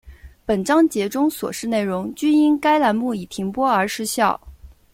[0.47, 4.41] 本章节中所示内容均因该栏目已停播而失效